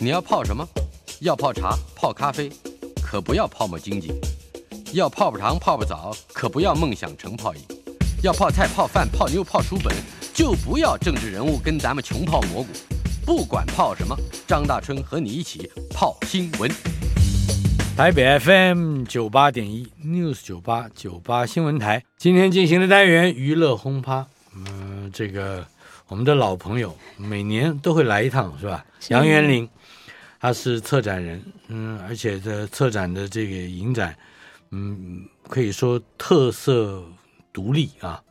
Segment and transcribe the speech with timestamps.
[0.00, 0.64] 你要泡什么？
[1.22, 2.48] 要泡茶、泡咖啡，
[3.02, 4.12] 可不要泡沫经济；
[4.92, 7.60] 要泡泡糖、泡泡澡，可不要梦想成泡影；
[8.22, 9.92] 要泡菜、泡饭、泡妞、泡书本，
[10.32, 12.68] 就不要政治人物跟咱们穷泡蘑菇。
[13.26, 14.16] 不管泡什么，
[14.46, 16.70] 张大春和你一起泡新闻。
[17.96, 24.24] 台北 FM 九八点一 News 九八九八新闻台，今天进行的单元娱乐轰趴。
[24.54, 25.66] 嗯，这个
[26.06, 28.84] 我们的老朋友每年都会来一趟，是吧？
[29.08, 29.68] 杨元玲，
[30.40, 34.16] 他是策展人，嗯，而且的策展的这个影展，
[34.70, 37.02] 嗯，可以说特色
[37.52, 38.22] 独立啊。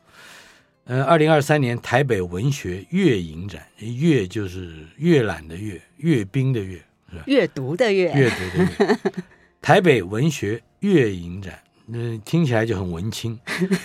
[0.90, 7.24] 嗯，二零二三年台北文学月影展，月就是阅览的阅，阅兵的阅，是吧？
[7.26, 8.98] 阅读的阅，阅读的阅。
[9.60, 13.38] 台北文学月影展，嗯、呃，听起来就很文青。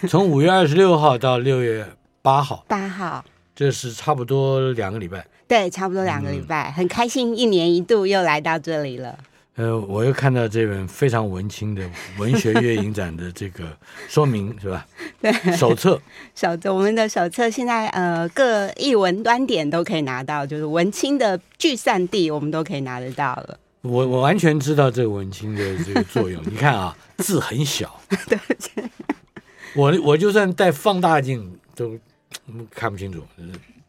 [0.08, 1.86] 从五月二十六号到六月
[2.22, 3.26] 八号，八号，
[3.56, 5.26] 这是差不多两个礼拜。
[5.48, 9.18] 对，差不多两个礼拜，嗯、很开心，一年一度又来到这里了。
[9.56, 13.66] 呃，我又看到这本非常文青的文学月影展的这个
[14.08, 14.84] 说明，是吧？
[15.22, 16.02] 对，手册，
[16.34, 23.60] 手册，我们的手册现在呃各译文端点都可以拿到，就是文青的聚散地，我们都可以拿得到了。
[23.82, 26.42] 我我完全知道这个文青的这个作用。
[26.50, 28.40] 你看啊，字很小， 对，
[29.76, 31.96] 我我就算带放大镜都
[32.70, 33.24] 看不清楚。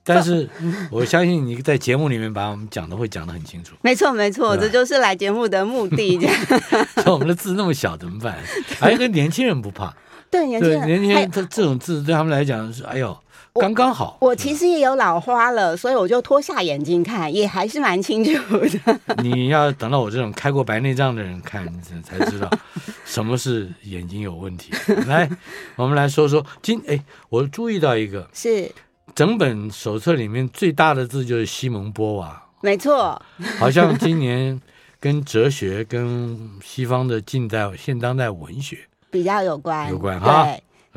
[0.03, 0.49] 但是
[0.91, 3.75] 我相信你在节目里面把我们讲的会讲的很清楚。
[3.81, 6.19] 没错没错，这就是来节目的目的。
[6.19, 8.37] 这样，我们的字那么小怎么办？
[8.79, 9.95] 还有个年轻人不怕，
[10.31, 13.17] 对年轻人，年轻人他这种字对他们来讲是哎呦。
[13.61, 19.01] 刚刚好我，我其实也有老花了，所以我就脱下眼镜看，也还是蛮清楚的。
[19.23, 22.51] 你要等到我这种开过白内障的人看，你才知道
[23.07, 24.73] 什么是眼睛有问题。
[25.07, 25.31] 来，
[25.77, 28.69] 我们来说说今哎，我注意到一个，是
[29.15, 33.23] 整本手册里面最大的字就是西蒙波娃，没错，
[33.61, 34.61] 好像今年
[34.99, 38.79] 跟哲学、跟西方的近代现当代文学
[39.13, 40.45] 比较有关，有关哈。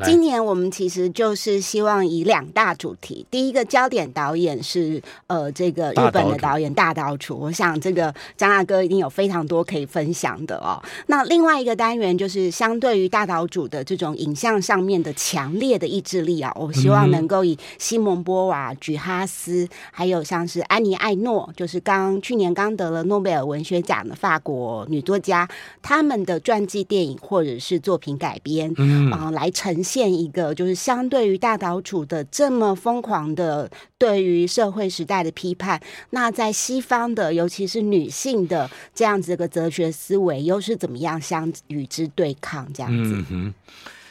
[0.04, 10.80] 今年我们其实就是希望以两大主题，第一个焦点导演是呃这个日本的导演大岛渚，我想这个张大哥一定有非常多可以分享的哦。
[11.06, 25.48] 那另外一个单元就是相对于大岛渚的这种影像上面的强烈的意志力啊，我希望能够以西蒙波娃、举哈斯，还有像是安妮艾诺，就是刚去年刚得了诺贝尔文学奖的法国女作家，
[25.82, 30.08] 他们的传记电影或者是作品改编，嗯，啊，来呈现。
[30.18, 42.66] 一个就是相对于大岛渚的这么疯狂的对于社会时代的批判，那在西方的尤其是女性的这样子一个哲学思维，又是怎么样相与之对抗？
[42.72, 43.14] 这样子。
[43.14, 43.54] 嗯哼。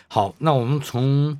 [0.07, 1.37] 好，那我们从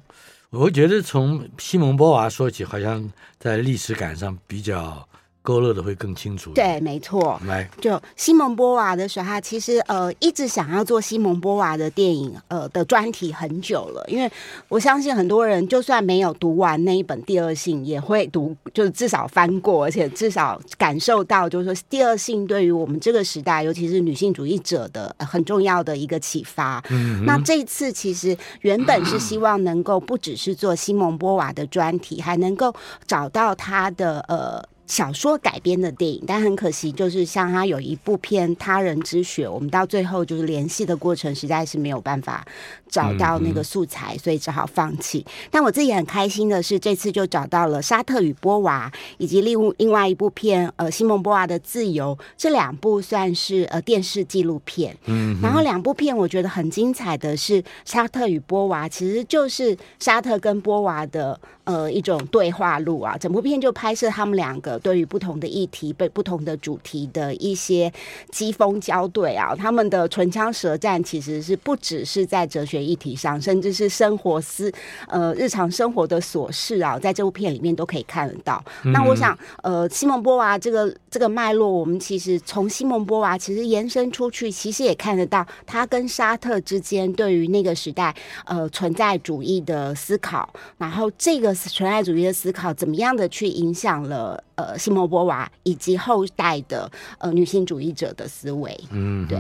[0.50, 3.10] 我觉得从西蒙波娃说起，好像
[3.40, 5.08] 在历史感上比较。
[5.48, 6.52] 勾勒的会更清楚。
[6.54, 7.40] 对，没错。
[7.48, 14.30] 来，就西蒙波娃的时候，他其实呃一直想要做西蒙波娃的电影呃的专题很久了，因为
[14.68, 26.84] 我相信很多人就算没有读完那一本《第二性》，也会读，就是至少翻过，而且至少感受到，就是说《第二性》对于我们这个时代，尤其是女性主义者的很重要的一个启发。
[26.90, 32.76] 嗯，那这一次其实原本是希望能够不只是做西蒙波娃的专题，还能够
[33.06, 34.62] 找到他的呃。
[34.88, 42.48] 小说改编的电影，但很可惜，就是像他有一部片《他人之血》，我们到最后就是联系的过程，实在是没有办法
[42.90, 45.26] 找到那个素材，所以只好放弃。
[45.52, 54.96] 但我自己很开心的是，这次就找到了《沙特与波娃》，以及另另外一部片，呃，西蒙波娃的《自由》，这两部算是呃电视纪录片。
[55.06, 64.78] 嗯，然后两部片我觉得很精彩的是《沙特与波娃》，其实就是沙特跟波娃的呃一种对话录啊，整部片就拍摄他们两个。
[64.80, 67.92] 对于不同的议题、被不同的主题的一些
[68.32, 74.72] 机锋交对啊，他们的唇枪舌战其实是不只是在哲学议题上，甚至是生活思
[75.08, 78.64] 呃日常生活的琐事啊，在这部片里面都可以看得到。
[78.84, 88.16] 嗯、那我想，呃，西蒙波娃这个这个脉络，我们其实从西蒙波娃其实延伸出去，其实也看得到他跟沙特之间对于那个时代
[88.46, 90.48] 呃存在主义的思考，
[90.78, 94.44] 然后这个存在主义的思考怎么样的去影响了。
[94.58, 99.38] 呃，西蒙波娃以及后代的呃女性主义者的思维，嗯，对，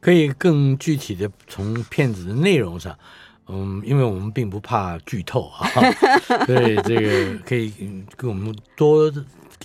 [0.00, 2.96] 可以更具体的从片子的内容上，
[3.48, 5.68] 嗯，因为我们并不怕剧透啊，
[6.46, 7.72] 所以这个可以
[8.16, 9.12] 给我们多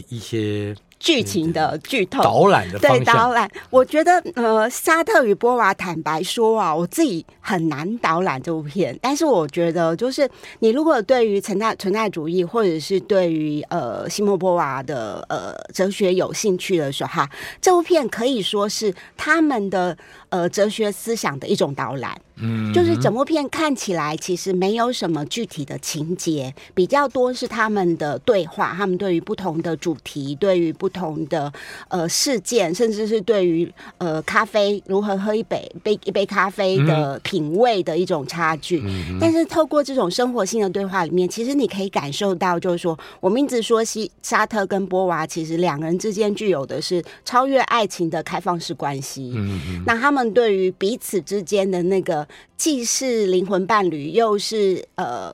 [0.09, 2.79] 一些剧情的剧透导览的。
[2.79, 8.97] 对导览，我觉得呃，沙特与波娃坦白说啊，我自己很难导览这部片。
[9.01, 10.27] 但是我觉得，就是
[10.59, 17.29] 你如果对于存在存在主义，或者是对于呃西莫波娃的呃哲学有兴趣的时候，哈，
[17.61, 19.95] 这部片可以说是他们的
[20.35, 22.19] 呃哲学思想的一种导览。
[22.37, 31.51] 嗯，就是整部片看起来其实没有什么具体的情节，比较多是他们的对话，他们对于不同的主题，对于不同的
[31.87, 38.81] 呃事件，甚至是对于呃咖啡如何喝一杯杯一杯咖啡的品味的一种差距。
[38.85, 49.31] 嗯、但是透过这种生活性的对话里面，其实你可以感受到，就是说我们一直说西沙特跟波娃，其实两个人之间具有的是超越爱情的开放式关系。
[49.37, 52.27] 嗯嗯，那他们对于彼此之间的那个。
[52.57, 55.31] 既是灵魂伴侣，又是呃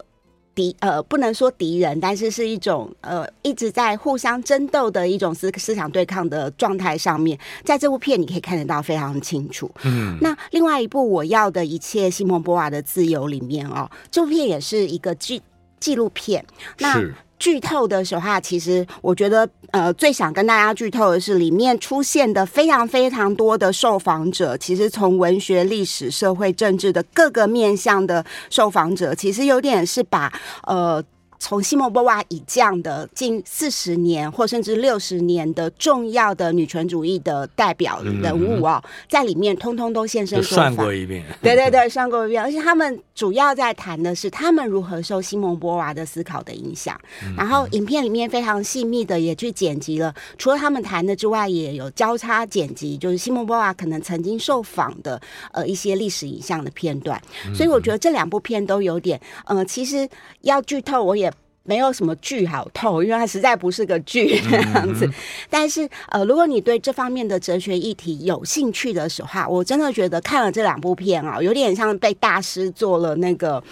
[0.55, 9.69] 敌呃，不能说敌人，但是是一种呃一直在互相争斗的一种思思想对抗的状态上面，在这部片你可以看得到非常清楚。
[9.83, 15.39] 嗯，那另外一部我要的一切西蒙波娃的自由里面哦，这部片也是一个纪
[15.79, 16.43] 纪录片。
[16.79, 17.13] 那是。
[17.41, 30.31] 剧透的时候，其实我觉得，呃，最想跟大家剧透的是里面出现的非常非常多的受访者，其实从文学、历史、社会、政治的各个面向的受访者，其实有点是把
[30.67, 31.03] 呃。
[31.41, 41.25] 从西蒙波娃以这样的近四十年或甚至六十年的重要的女权主义的代表人物哦，在里面通通都现身说法，算过一遍。
[41.41, 42.43] 对对对，算过一遍。
[42.43, 46.95] 而且他们主要在谈的是他们如何受西蒙波娃的思考的影响。
[47.35, 55.19] 然后影片里面非常细密的也去剪辑了，除了他们谈的之外，也有交叉剪辑，就是西蒙波娃可能曾经受访的
[55.53, 57.19] 呃一些历史影像的片段。
[57.55, 60.07] 所以我觉得这两部片都有点呃，其实
[60.41, 61.31] 要剧透我也。
[61.63, 65.10] 没有什么剧好透，因为它实在不是个剧 这样子。
[65.50, 73.63] 但是，呃，如果你对这方面的哲学议题有兴趣的时候，我真的觉得看了这两部片啊，有点像被大师做了那个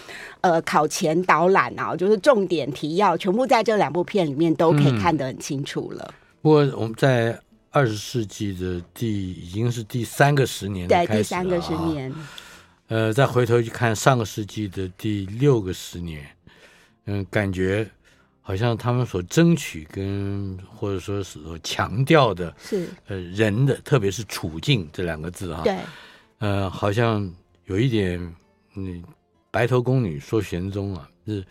[0.42, 6.14] 呃考前导览啊，就是重点提要全部在这两部片里面都可以看得很清楚了。
[6.42, 7.38] 不过我们在
[7.72, 12.14] 二十世纪的第已经是第三个十年，对，第三个十年。
[12.88, 16.26] 呃，再回头去看上个世纪的第六个十年。
[17.10, 17.90] 嗯，感觉
[18.42, 25.78] 好像他们所争取跟或者说是所强调的是呃人的，特别是处境这两个字啊，对，
[26.38, 27.30] 呃，好像
[27.66, 28.36] 有一点
[28.76, 29.04] 嗯，
[29.50, 31.44] 白头宫女说玄宗啊，是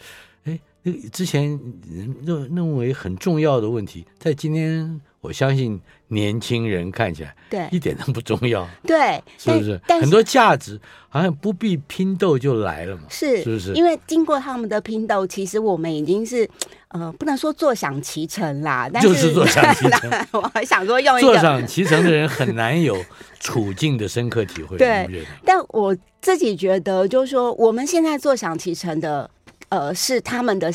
[0.44, 1.49] 哎，那之前
[1.90, 5.00] 人认认为很重要的问题，在今天。
[5.20, 9.80] 我相信年轻人看起来对一点都不重要，对，是不是？
[10.00, 13.72] 很多价值好像不必拼斗就来了嘛，是是不是？
[13.74, 16.48] 因为经过他们的拼斗，其实我们已经是
[16.88, 20.10] 呃，不能说坐享其成啦，但是就是坐享其成。
[20.40, 22.96] 我还想说用一个坐享其成的人很难有
[23.40, 25.08] 处境的深刻体会，对。
[25.44, 29.28] 但我自己觉得，就是说我们现在坐享其成的，
[29.68, 30.72] 呃，是他们的。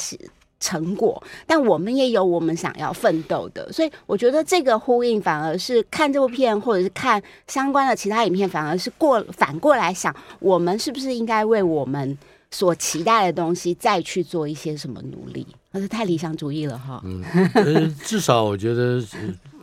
[0.63, 12.17] 成果，但我们也有我们想要奋斗的，所以我觉得这个呼应反而是看这部片，或者是看相关的其他影片，反而是过反过来想，我们是不是应该为我们
[12.49, 15.45] 所期待的东西再去做一些什么努力？
[15.71, 17.01] 那是太理想主义了哈。
[17.03, 17.21] 嗯，
[17.55, 19.03] 呃，至少我觉得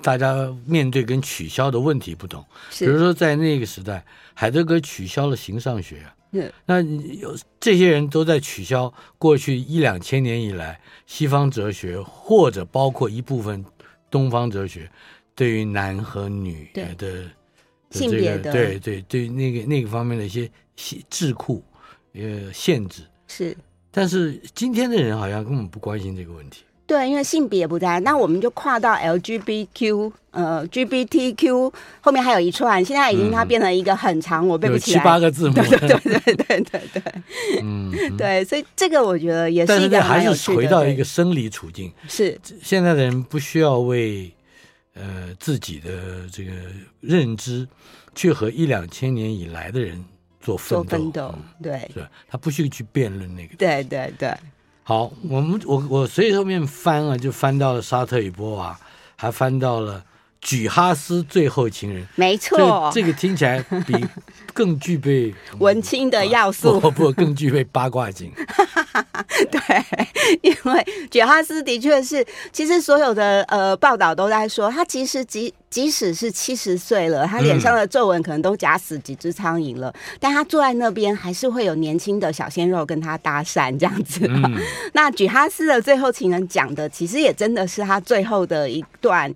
[0.03, 2.45] 大家面对跟取消的问题不同，
[2.79, 4.05] 比如说在那个时代，
[4.35, 6.05] 海德格取消了形上学。
[6.33, 13.65] 是那有这些人都在取消过去一两千年以来西方哲学，或者包括一部分
[14.11, 14.91] 东方哲学
[15.35, 17.31] 对于男和女的的、
[17.91, 18.53] 这个、性别的。
[18.53, 20.51] 对对对那个那个方面的一些
[21.09, 21.65] 智库
[22.15, 23.03] 呃限制。
[23.27, 23.57] 是，
[23.91, 26.65] 但是今天的人好像根本不关心这个问题。
[26.91, 37.03] 对，因为性别不在，那我们就跨到 LGBTQ，呃，GBTQ 后面还有一串，现在已经它变成一个很长，嗯、我背不起来，七八个字母，对对对对对对对，
[37.63, 42.37] 嗯，对，所以这个我觉得也是一个还是回到一个生理处境，是。
[42.61, 44.29] 现在的人不需要为
[44.95, 46.51] 呃自己的这个
[47.01, 47.69] 认知
[48.17, 50.05] 去和一两千年以来的人
[50.41, 52.05] 做奋斗，奋斗，对，是？
[52.29, 54.35] 他不需要去辩论那个，对对对。
[54.91, 58.77] 好，我们我我随后面翻啊，就翻到了沙特与波娃，
[59.15, 60.03] 还翻到了
[60.41, 62.05] 举哈斯最后情人。
[62.17, 64.05] 没错，这个听起来比
[64.53, 68.33] 更具备 文青的要素，不不，更具备八卦性。
[69.51, 69.61] 对，
[70.43, 84.27] 因为举哈斯的确是，其实所有的呃报道都在说，他其实即即使是七十岁了，他脸上的皱纹可能都夹死几只苍蝇了，嗯、但他坐在那边还是会有年轻的小鲜肉跟他搭讪这样子。
[84.29, 84.57] 嗯、
[84.93, 89.33] 那举哈斯的最后情人讲的，其实也真的是他最后的一段，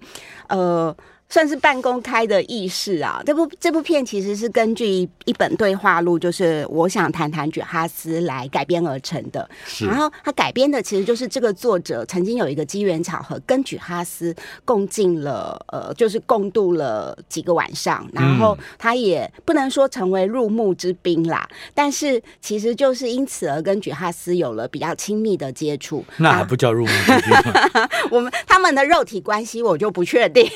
[0.48, 0.94] 呃。
[1.28, 3.20] 算是半公开的意识啊！
[3.26, 9.48] 这部这部片其实是根据一本对话录，就是我想谈谈举哈斯来改编而成的。
[9.64, 18.06] 是然后他改编的其实就是这个作者曾经有一个机缘巧合，跟举哈斯共进了呃，就是共度了几个晚上。
[18.12, 26.04] 然后他也不能说成为入幕之宾啦，嗯、但是其实就是因此而跟举哈斯有了比较亲密的接触。
[26.18, 27.52] 那还不叫入幕之宾？
[28.12, 30.48] 我们他们的肉体关系我就不确定。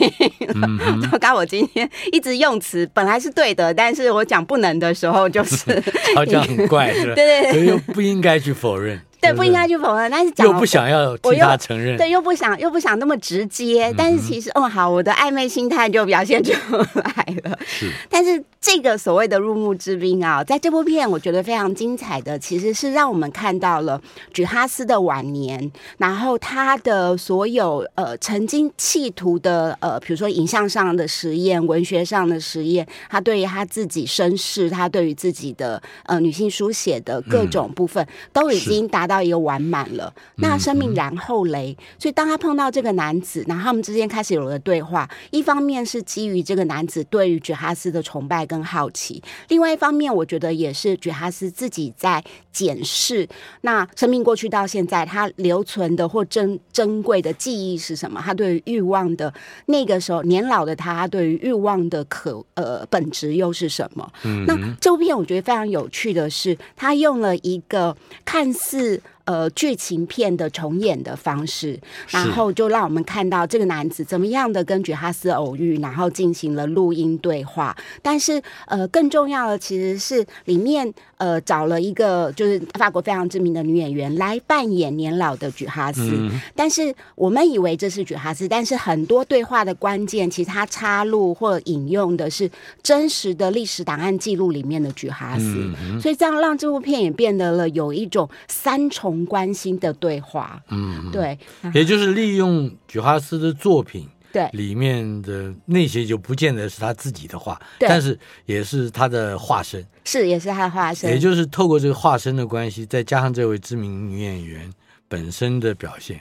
[0.62, 5.82] 嗯 刚刚我今天一直用词本来是对的，但是我讲不能的时候就是
[6.14, 7.14] 好像很怪，是吧？
[7.14, 9.00] 对 对对，又不应该去否认。
[9.20, 17.58] 对，不应该去否认，但是讲又不想要替他承认，对，又不想又不想那么直接，但是其实，哦，好，我的暧昧心态就表现出来了。
[17.66, 24.00] 是，但是这个所谓的入幕之宾啊，在这部片我觉得非常精彩的，其实是让我们看到了
[24.32, 39.07] 举哈斯的晚年，然后他的所有呃曾经企图的呃，比如说影像上的实验、文学上的实验，他对于他自己身世，他对于自己的呃女性书写的各种部分，嗯、都已经达。
[39.08, 45.08] 到一个完满了，那生命然后嘞，嗯嗯，所以当他碰到这个男子，然后他们之间开始有了对话。
[45.30, 52.22] 一方面是基于这个男子对于觉哈斯的崇拜跟好奇，另外一方面，我觉得也是觉哈斯自己在
[52.52, 53.26] 检视，
[53.62, 58.20] 那生命过去到现在，他留存的或珍珍贵的记忆是什么？
[58.22, 59.32] 他对于欲望的
[59.66, 64.12] 那个时候年老的他，他对于欲望的可呃本质又是什么？
[64.24, 68.97] 嗯，那这部片我觉得非常有趣的是，他用了一个看似。
[69.00, 77.76] 次呃，剧情片的重演的方式，然后就让我们看到这个男子怎么样的跟举哈斯偶遇，然后进行了录音对话。
[78.00, 86.00] 但是，呃，更重要的其实是里面呃找了一个就是法国非常知名的女演员来扮演年老的举哈斯。
[86.10, 92.50] 嗯、但是我们以为这是举哈斯，但是很多对话的关键，其实他插入或引用的是
[92.82, 95.44] 真实的历史档案记录里面的举哈斯。
[95.44, 99.17] 嗯嗯、所以这样让这部片也变得了有一种三重。
[99.24, 101.38] 关心的对话，嗯，对，
[101.74, 104.48] 也就是利用菊哈斯的作品，对。
[104.52, 107.88] 里面的那些就不见得是他自己的话，对。
[107.88, 114.72] 但是也是他的化身，是也是他的化身，也就是透过这个化身的关系，再加上这位知名女演员
[115.08, 116.20] 本身的表现，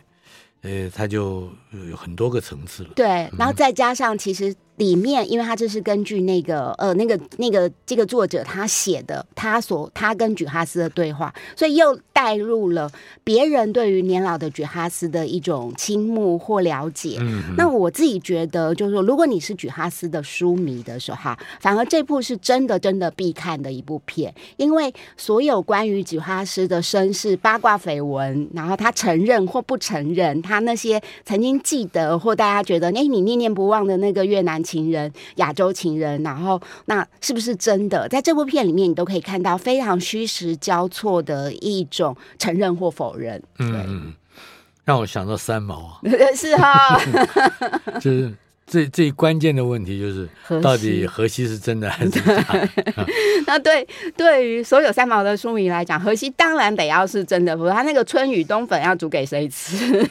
[0.61, 1.49] 呃，他就
[1.89, 4.55] 有很多个层次了，对，然后再加上其实。
[4.77, 12.89] 里面，因为他这是根据那个呃那个那个这个作者他写的，他所他跟举哈斯的对话，所以又带入了
[13.23, 17.17] 别人对于年老的举哈斯的一种倾慕或了解。
[17.19, 34.63] 嗯，那我自己觉得，就是说，如果你是举哈斯的书迷的时候，哈，反而这部是真的真的必看的一部片，因为所有关于举哈斯的身世、八卦绯闻，然后他承认或不承认，他那些曾经记得或大家觉得哎你念念不忘的那个越南。
[34.67, 38.05] 情人，亚洲情人，然后那是不是真的？
[38.09, 43.41] 在这部片里面，你都可以看到非常虚实交错的一种承认或否认。
[43.59, 44.13] 嗯，
[44.83, 45.99] 让我想到三毛啊，
[46.35, 46.99] 是哈，
[48.01, 48.33] 就是
[48.65, 50.29] 最最关键的问题就是，
[50.61, 52.69] 到底荷西是真的还是假的？
[53.45, 60.05] 那 对对于所有三毛的书迷来讲，荷西当然得要是真的，不是他那个春雨冬粉要煮给谁吃？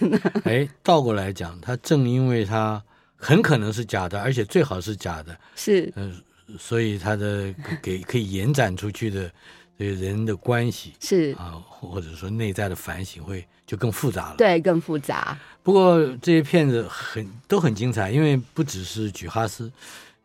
[0.45, 2.83] 哎，倒过来讲，他正因为他。
[3.17, 5.37] 很可能是假的，而且最好是假的。
[5.55, 6.15] 是，嗯、
[6.49, 9.31] 呃，所以他的 给可以延展出去的
[9.79, 14.37] 这个人的关系是啊，或者说内在的反省会就更复杂了。
[14.37, 15.39] 对，更复杂。
[15.63, 19.71] 不过这些片子很都很精彩，因为不只是举哈斯，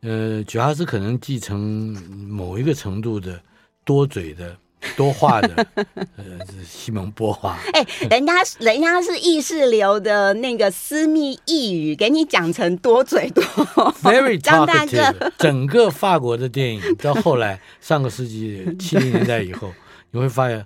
[0.02, 1.60] 呃，举哈斯可能继承
[2.30, 3.42] 某一个程度的
[3.84, 4.56] 多嘴的。
[4.96, 5.66] 多话的，
[6.18, 7.58] 呃，是西蒙波娃。
[7.74, 13.44] 哎、欸，人家人家是意识流的那个私密意语，给你讲成多嘴多
[14.02, 15.32] ，very talkative。
[15.38, 19.72] 整个法国的电影到后来，上个世纪七零年代以后，
[20.12, 20.66] 你会发现。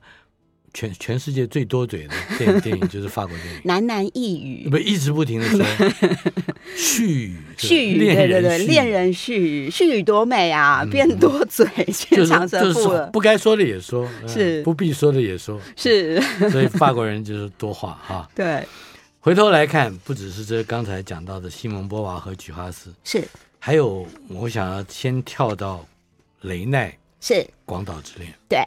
[0.76, 5.60] 全全世界最多嘴的 电影电影就是法国电影，喃喃呓语，不一直不停的说
[6.76, 14.62] 絮语，絮语，对对对，恋人絮语，絮语多美啊，变多嘴，牵长舌妇了，不该说的也说，是。
[14.64, 16.20] 不必说的也说，是，
[16.52, 18.30] 所以法国人就是多话哈。
[18.36, 18.68] 对，
[19.22, 23.24] 回头来看，不只是这刚才讲到的西蒙波娃和菊花斯，是，
[23.60, 25.88] 还有我想要先跳到
[26.42, 28.60] 雷奈，是《广岛之恋》，对。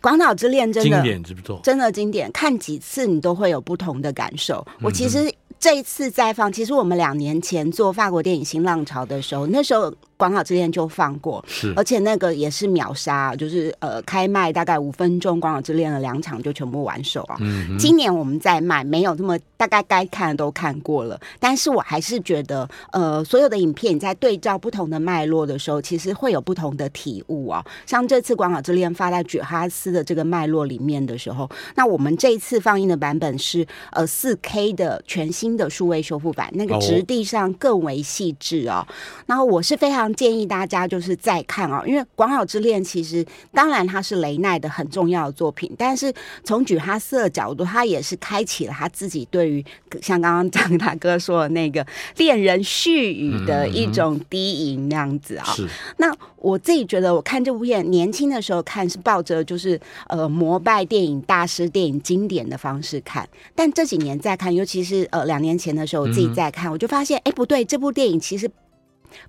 [0.00, 4.66] 广岛之恋真的经典之作，真的经典，看几次你都会有不同的感受。
[4.78, 9.94] 嗯、我其实这一次再放，其实我们两年前做法国电影新浪潮的时候，那时候。
[10.18, 17.36] 广岛之恋就放过，是，而且那个也是秒杀，就是呃开卖大概五分钟，广岛之恋的两场就全部完售啊。
[17.40, 27.64] 嗯，今年我们在卖，没有这么大概该看的都看过了，但是我还是觉得，呃，所有的影片你在对照不同的脉络的时候，其实会有不同的体悟啊。
[27.86, 38.84] 像这次广岛之恋发在举哈斯的这个脉络里面的时候，那我们这一次放映的版本是呃四 K 的全新的数位修复版，那个质地上更为细致哦。
[39.24, 40.07] 然后我是非常。
[40.14, 46.12] 建议大家就是再看啊，因为《广岛之恋》其实当然它是雷奈的很重要的作品，但是
[46.44, 49.64] 从举哈斯的角度，他也是开启了他自己对于
[50.00, 51.86] 像刚刚张大哥说的那个
[52.16, 55.44] 恋人絮语的一种低吟那样子啊。
[55.46, 55.66] 是。
[55.96, 68.48] 那我自己觉得，我看这部片年轻的时候看是抱着就是呃膜拜电影大师、电影经典的方式看，但这几年再看，尤其是呃两年前的时候我自己再看，我就发现哎不对，这部电影其实。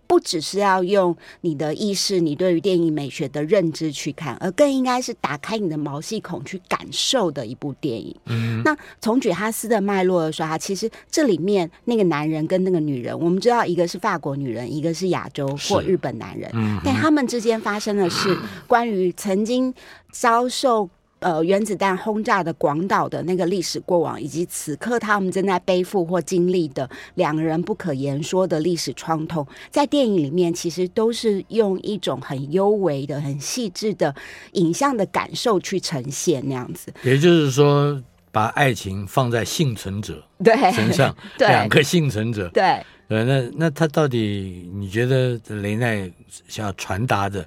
[0.07, 8.15] 不只是要用你的意识，你对于电影美学的认知去看，而更应该是打开你的毛细孔去感受的一部电影。
[8.25, 19.73] 嗯，那从举哈斯的脉络的时候，其实这里面那个男人跟那个女人，我们知道一个是法国女人，一个是亚洲或日本男人，嗯，但他们之间发生的是 关于曾经
[20.11, 20.89] 遭受。
[21.19, 34.15] 呃，原子弹轰炸的广岛的那个历史过往，以及此刻他们正在背负或经历的两个人不可言说的历史创痛，在电影里面其实都是用一种很幽微的、很细致的
[34.53, 36.89] 影像的感受去呈现那样子。
[37.03, 42.63] 也就是说，把爱情放在幸存者 对身上，对两个幸存者，对，
[43.09, 46.09] 呃，那那他到底你觉得雷奈
[46.47, 47.45] 想要传达的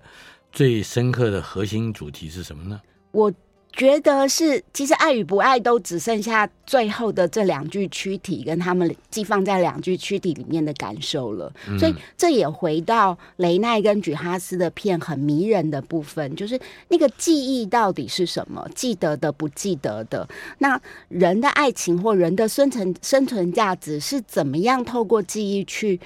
[0.53, 2.79] 最深刻的核心主题是什么呢？
[3.13, 3.33] 我。
[3.73, 11.51] 觉得是，其实爱与不爱都只剩下最后的这两具躯体跟他们寄放在两具躯体里面的感受了。
[11.67, 18.69] 嗯、所以这也回到雷奈跟举哈斯的片很迷人的部分，就是那个记忆到底是什么？
[18.75, 20.29] 记得的、不记得的？
[20.59, 25.99] 那人的爱情或人的生存生存价值是怎么样透过记忆去？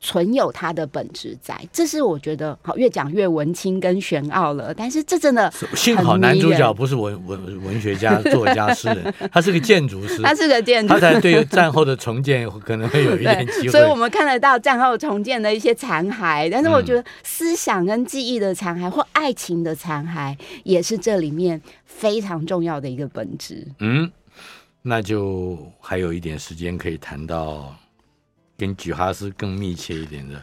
[0.00, 4.72] 存有它的本质在，这是我觉得好，越讲越文青跟玄奥了。
[4.72, 13.68] 但是这真的幸好男主角不是文文文学家、作家、诗人， 他是个建筑师，他是个建筑师，他才对战后的重建可能会有一点 机会。
[13.68, 23.66] 所以我们看得到战后重建的一些残骸，但是我觉得思想跟记忆的残骸或爱情的残骸，也是这里面非常重要的一个本质。
[23.80, 24.08] 嗯，
[24.82, 27.74] 那就还有一点时间可以谈到。
[28.58, 30.42] 跟莒哈斯更密切一点的。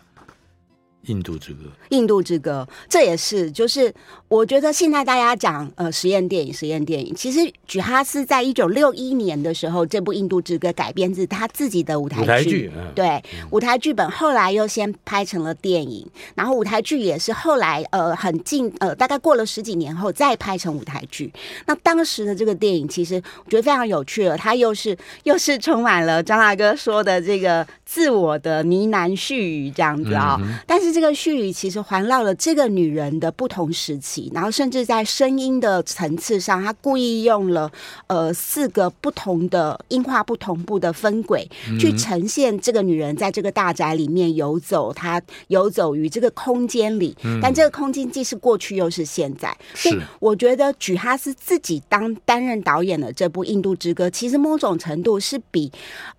[1.08, 3.94] 印度之歌，印度之歌，这也是就是
[4.28, 21.32] 我觉得现在大家讲呃实验电影，实验电影，其实莒哈斯在一九六一年的时候，这部印度之歌改编自他自己的舞台剧，舞台剧嗯、对、嗯、舞台剧本，后来又先拍成了电影，然后舞台剧也是后来呃很近呃大概过了十几年后再拍成舞台剧。
[21.68, 30.96] 那当时的这个电影其实我觉得非常有趣了，它又是又是充满了张大哥说的这个自我的呢喃絮语这样子啊、哦，嗯、但是。
[30.96, 37.70] 这个絮语其实环绕了这个女人的不同时期，然后甚至在声音的层次上，她故意用了
[38.08, 41.46] 呃四个不同的音画不同步的分轨，
[41.78, 49.54] 去呈现这个女人在这个大宅里面游走，她游走于这个空间里，但这个空间既是过去又是现在。
[49.74, 55.70] 所以我觉得举哈斯自己当担任导演的这部《印度之歌》，其实某种程度是比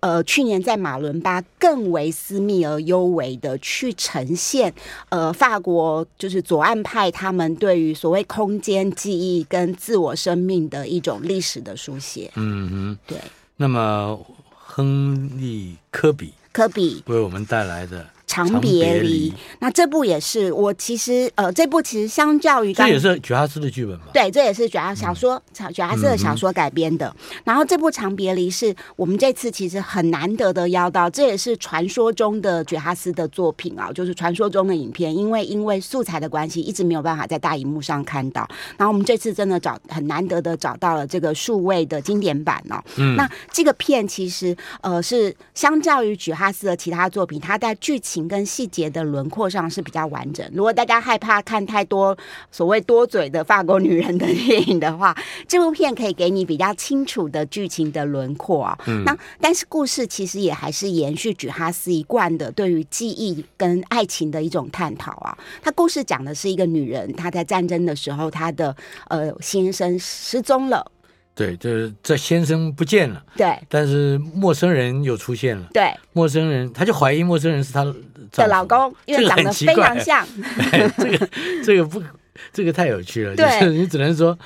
[0.01, 4.73] 呃去年在马伦巴更为私密而幽微的去呈现。
[5.09, 12.31] 呃，法国就是左岸派，他们对于所谓空间记忆跟自我生命的一种历史的书写。
[12.35, 13.17] 嗯哼，对。
[13.57, 18.07] 那么，亨利·科比，科比为我们带来的。
[18.27, 24.07] 长别离，那这部也是我其实呃，这部其实相较于这也是莒哈斯的剧本吧？
[24.13, 27.15] 对，这也是莒哈小说，莒哈斯的小说改编的。
[27.45, 38.45] 然后这部长别离是我们这次其实很难得的邀到，这也是传说中的莒哈斯的作品啊，就是传说中的影片，因为因为素材的关系，一直没有办法在大荧幕上看到。
[38.77, 42.83] 然后我们这次真的找很难得的找到了这个数位的经典版哦。
[42.97, 48.16] 嗯，那这个片其实呃是相较于莒哈斯的其他作品，它在剧情。
[48.17, 50.43] 情跟细节的轮廓上是比较完整。
[50.53, 52.17] 如果大家害怕看太多
[52.51, 55.15] 所谓多嘴的法国女人的 电影的话，
[55.47, 58.77] 这部片可以给你比较清楚的剧情的轮廓啊。
[58.87, 65.37] 嗯、那但是故事其实也还是延续举哈斯一贯的对于记忆跟爱情的一种探讨啊。
[65.61, 68.75] 他故事讲的是一个女人，她在战争的时候，她的
[69.09, 70.91] 呃先生失踪了。
[71.37, 73.23] 对，就是这先生不见了。
[73.37, 75.69] 对，但是陌生人又出现了。
[75.71, 77.85] 对，陌生人他就怀疑陌生人是他
[78.31, 80.27] 的老公，因为长得非常像。
[80.97, 81.29] 这个
[81.63, 82.03] 这个不，
[82.51, 83.35] 这个太有趣了。
[83.35, 84.37] 对，就是你只能说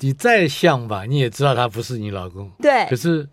[0.00, 2.50] 你再像吧，你也知道他不是你老公。
[2.60, 3.28] 对，可是。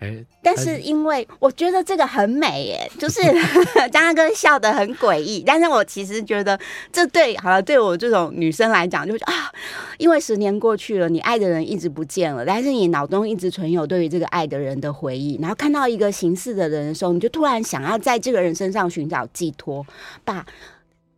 [0.00, 3.20] 哎，但是因为我觉得这个很美，耶， 就是
[3.92, 6.58] 张大哥笑得很诡异，但是我其实觉得
[6.90, 9.52] 这对好了，对我这种女生来讲，就是啊，
[9.98, 19.86] 因为十年过去了，你爱的人一直不见了，但是你脑中一直存有对于这个爱的人的回忆，然后看到一个形似的人的时候，你就突然想要在这个人身上寻找寄托，
[20.24, 20.44] 把。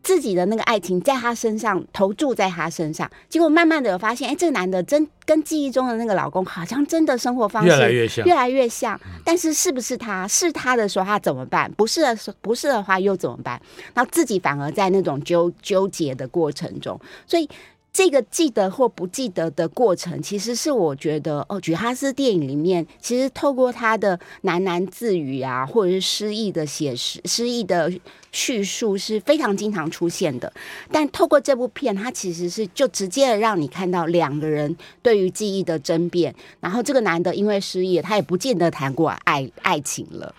[0.03, 9.01] 自己的那个爱情在他身上投注在他身上，结果慢慢的有发现，哎，这个男的真跟记忆中的那个老公好像真的生活方式越来越像，越来越像。
[9.25, 11.71] 但是是不是他是他的时候他怎么办？
[11.77, 13.61] 不是的时不是的话又怎么办？
[13.95, 17.49] 然后自己反而在那种纠纠结的过程中，所以。
[17.93, 27.93] 这个记得或不记得的过程，其实是我觉得哦，莒哈斯电影里面，其实透过他的喃喃自语啊，或者是诗意的写实、诗意的
[28.31, 30.51] 叙述是非常经常出现的。
[30.91, 36.35] 但透过这部片，它其实是就直接的让你看到两个人对于记忆的争辩。
[36.61, 40.35] 然后这个男的因为失忆，他也不见得谈过爱爱情了。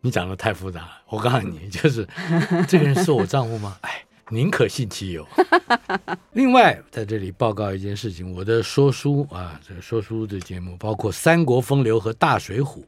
[0.00, 2.08] 你讲的太复杂了，我告诉你，就是
[2.66, 3.76] 这个人是我丈夫吗？
[3.84, 4.02] 哎。
[4.30, 5.24] 宁可信其有。
[6.32, 12.80] 另外，在这里报告一件事情：我的说书啊，这个说书的节目包括《三国风流》和《大水浒》，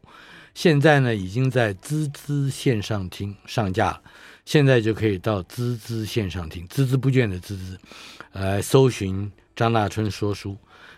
[0.53, 4.03] 现在呢已经在滋滋线上听上架了。
[4.45, 7.79] 现在就可以到滋滋线上听，孜孜不倦的滋滋，
[8.33, 10.57] 来搜寻张大春说书。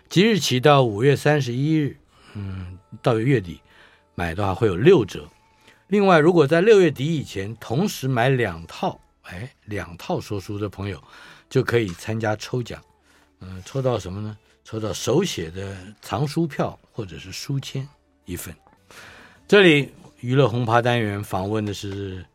[0.09, 1.95] 即日起到五月三十一日，
[2.33, 3.61] 嗯，到月底
[4.15, 5.27] 买的话会有六折。
[5.87, 8.99] 另外，如果在六月底以前同时买两套。
[9.31, 11.01] 哎，两套说书的朋友
[11.49, 12.81] 就可以参加抽奖，
[13.39, 14.37] 嗯、抽到什么呢？
[14.63, 17.87] 抽到手写的藏书票或者是书签
[18.25, 18.53] 一份。
[19.47, 22.25] 这里娱乐红趴单元访问的是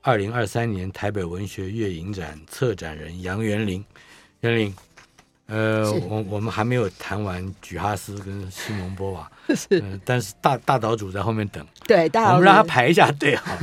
[0.00, 3.84] 二零二三年台北文学月影展策展人杨元林。
[4.40, 4.74] 元林，
[5.46, 13.56] 呃，我我们还没有谈完举哈斯跟西蒙波娃， 是、呃，但是大大岛主在后面等，对，大岛主我们让他排一下队好。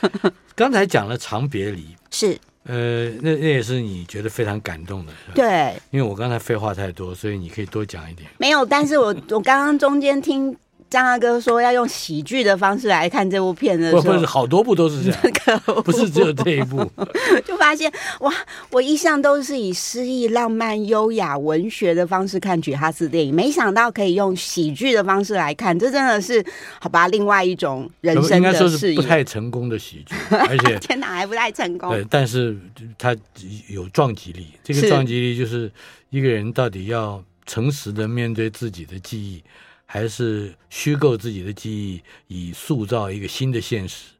[0.54, 1.96] 刚才讲了长别离。
[2.10, 8.28] 是，呃，那那也是你觉得非常感动的，对，因为我刚才废话太多，所以你可以多讲一点。
[8.36, 10.56] 没有，但是我我刚刚中间听。
[10.90, 15.10] 张大哥说要用喜剧的方式来看这部片的时候，不，是好多部都是这
[15.52, 16.84] 样， 不是只有这一部。
[17.46, 18.32] 就发现哇，
[18.72, 26.44] 我一向都是以诗意、浪漫、优雅、文学的方式看莒哈斯电影，没想到可以用喜剧的方式来看，这真的是
[26.80, 27.06] 好吧？
[27.06, 31.90] 另外一种人生的应该说是不太成功的喜剧，而且 天哪，还不太成功。
[31.92, 32.56] 对，但是
[32.98, 33.16] 它
[33.68, 34.48] 有撞击力。
[34.64, 35.70] 这个撞击力就是
[36.08, 39.40] 一个人到底要诚实的面对自己的记忆。
[39.92, 44.10] 还是虚构自己的记忆，以塑造一个新的现实。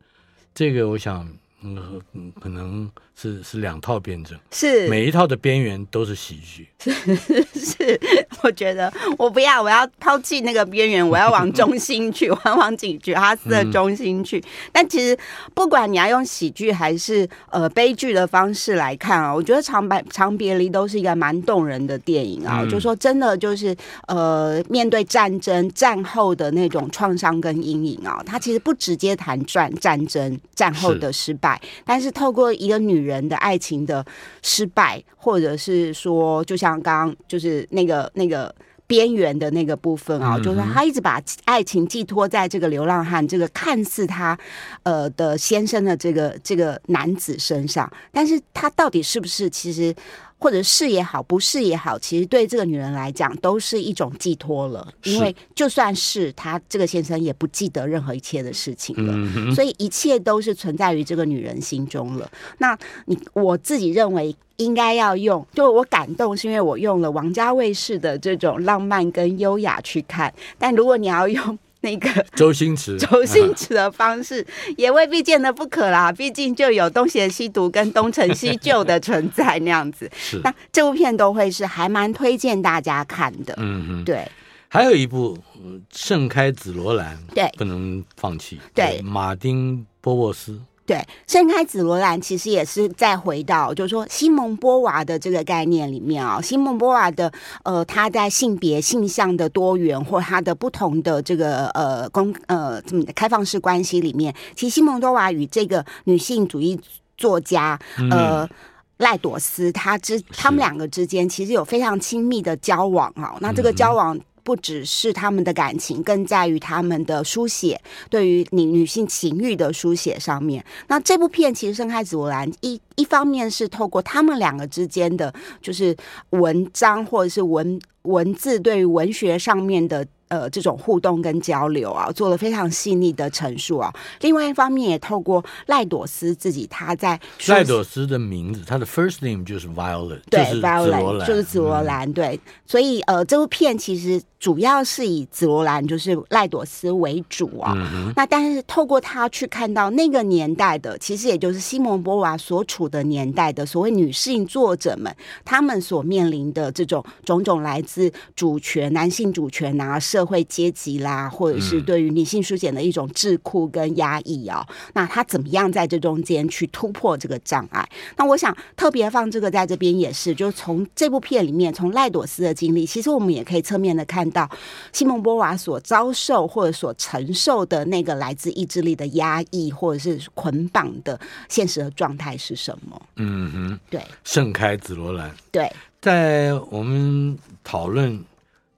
[0.53, 2.01] 这个，我想，嗯，
[2.41, 6.69] 可能是是两套辩证，是每一套的边缘都是喜剧。
[6.81, 8.01] 是是，
[8.43, 14.43] 我觉得我不要，我要抛弃那个边缘，我要往中心去， 我要往警局哈斯的中心去。
[14.73, 15.17] 但其实，
[15.55, 22.61] 不管你要用喜剧还是呃悲剧的方式来看啊，我觉得长白长别离都是一个蛮动人的电影啊。
[22.63, 23.77] 嗯、就说真的，就是
[24.09, 34.05] 呃面对战争战后的那种创伤跟阴影啊，他其实不直接谈战战争战后的失败，是但是透过一个女人的爱情的
[34.43, 38.55] 失败，或者是说，就像刚刚就是那个那个
[38.87, 44.39] 边缘的那个部分啊，就是说他一直把爱情寄托在这个流浪汉这个看似他
[44.83, 49.95] 呃的先生的这个这个男子身上，但是他到底是不是其实？
[50.41, 54.89] 或者是也好，不是也好，其实对这个女人来讲都是一种寄托了。
[55.05, 62.29] 因为就算是她这个先生也不记得任何一切的事情了，嗯、所以一切都是存在于这个女人心中了。
[62.59, 71.59] 那你我自己认为应该要用，就我感动是因为我用了王家卫式的这种浪漫跟优雅去看，但如果你要用。
[71.83, 76.13] 那个 周星驰， 周星驰的方式也未必见得不可啦。
[76.13, 80.11] 毕竟就有东邪西毒跟东成西就的存在那样子。
[80.15, 83.55] 是，那这部片都会是还蛮推荐大家看的。
[83.57, 84.27] 嗯嗯，对。
[84.73, 85.37] 还有一部
[85.91, 88.61] 《盛开紫罗兰》，对，不能放弃。
[88.73, 106.77] 对，马丁波沃斯，对，盛开紫罗兰其实也是再回到，就是说西蒙波娃的这个概念里面啊、哦，西蒙波娃的呃，他在性别性向的多元或他的不同的这个呃公呃怎么开放式关系里面，其实西蒙多娃与这个女性主义
[107.17, 107.79] 作家
[108.11, 108.51] 呃、嗯、
[108.97, 114.19] 赖朵斯，他之他们两个之间其实有非常亲密的交往哈、哦，那这个交往。
[114.43, 120.65] 不只是他们的感情，更在于他们的书写，对于女女性情欲的书写上面。
[120.89, 125.97] 那这部片其实《盛开紫罗兰》一一方面是透过他们两个之间的，就是
[126.31, 130.07] 文章或者是文文字对于文学上面的。
[130.31, 133.93] 呃，这种互动跟交流啊，做了非常细腻的陈述啊。
[134.21, 142.41] 另外一方面，也透过赖朵斯自己，他在赖朵斯的名字，他的 first name 就是 Violet，对就是，Violet 就是紫罗兰，嗯，对。
[142.65, 147.75] 所以呃，这部片其实主要是以紫罗兰就是赖朵斯为主啊。
[147.77, 155.13] 嗯、那但是透过他去看到那个年代的，其实也就是西蒙波娃所处的年代的所谓女性作者们，
[155.45, 167.89] 他们所面临的这种种种来自主权、男性主权啊，社会阶级啦，或者是对于女性书写的一种桎梏跟压抑啊、哦嗯，那他怎么样在这中间去突破这个障碍？
[168.17, 174.49] 那我想特别放这个在这边也是，就是从这部片里面，从赖朵斯的经历，其实我们也可以侧面的看到
[174.93, 183.01] 西蒙波娃所遭受或者所承受的那个来自意志力的压抑或者是捆绑的现实的状态是什么？
[183.17, 188.23] 嗯哼，对，盛开紫罗兰，对，在我们讨论。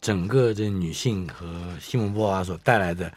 [0.03, 1.49] 整个这女性和
[1.81, 3.11] 西蒙波娃所带来的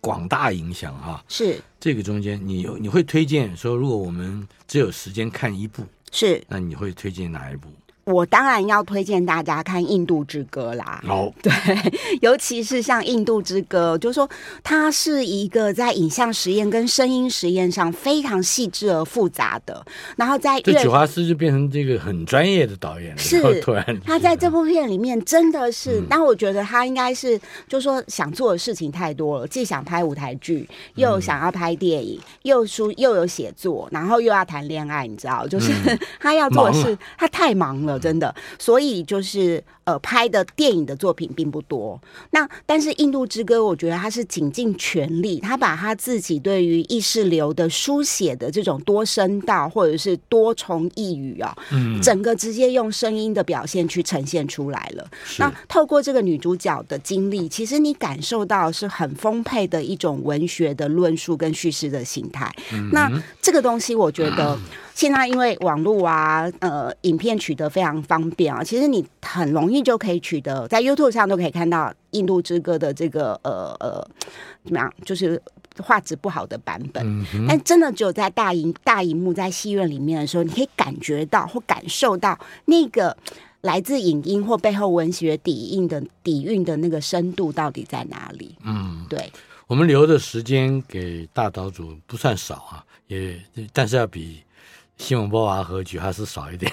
[0.00, 1.58] 广大影响啊，是。
[1.80, 6.44] 这个中间你你会推荐说，如果我们只有时间看一部，是。
[6.46, 7.68] 那你会推荐哪一部？
[8.04, 11.02] 我当然要推荐大家看《印度之歌》啦。
[11.08, 11.52] 哦，对，
[12.20, 14.28] 尤其是像《印度之歌》，就是说
[14.62, 19.84] 它是一个在影像实验跟声音实验上非常细致而复杂的。
[20.16, 23.18] 然后在这九华斯就变成这个很专业的导演了。
[23.18, 37.93] 是，突然他在这部片里面真的是，但、嗯、我觉得他应该是，就是说想做的事情太多了，既想拍舞台剧，又想要拍电影，嗯、又书又有写作，然后又要谈恋爱，你知道，就是、嗯、 他要做的事，他太忙了。
[37.98, 42.00] 真的，所以就是呃，拍的电影的作品并不多。
[42.30, 55.06] 那但是《印度之歌》，我觉得他是倾尽全力，他把他自己对于意识流的书写的这种多声道或者是多重意语啊，嗯，整个直接用声音的表现去呈现出来了。
[55.38, 62.50] 那透过这个女主角的经历，其实你感受到是很丰沛的一种文学的论述跟叙事的形态。
[62.72, 62.88] 嗯。
[62.90, 63.10] 那
[63.42, 64.58] 这个东西，我觉得。
[64.94, 74.06] 现在因为网络啊，呃，影片取得非常方便啊，其实你很容易就可以取得，在 YouTube 上都可以看到《印度之歌》的这个呃呃
[74.64, 75.40] 怎么样，就是
[75.78, 77.04] 画质不好的版本。
[77.34, 77.46] 嗯。
[77.48, 83.16] 但真的只有在大荧大荧幕在戏院里面的时候，你可以感觉到或感受到那个
[83.62, 88.56] 来自影音或背后文学底蕴的底蕴的那个深度到底在哪里？
[88.64, 89.32] 嗯，对。
[89.66, 93.40] 我们留的时间给大岛主不算少啊，也
[93.72, 94.42] 但是要比。
[94.96, 96.72] 西蒙波娃和菊哈斯少一点，